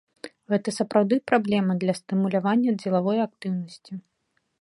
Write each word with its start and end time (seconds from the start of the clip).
Гэта 0.51 0.69
сапраўды 0.77 1.19
праблема 1.31 1.75
для 1.83 1.93
стымулявання 1.99 2.71
дзелавой 2.81 3.17
актыўнасці. 3.27 3.93